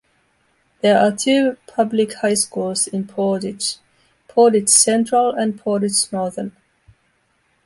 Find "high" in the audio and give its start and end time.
2.21-2.33